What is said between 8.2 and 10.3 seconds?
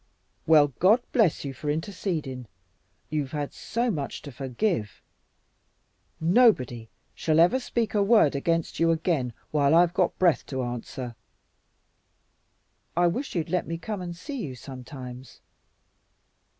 against you again while I've got